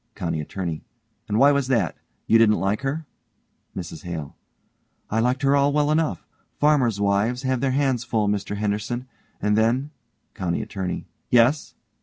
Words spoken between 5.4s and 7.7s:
her all well enough. Farmers' wives have their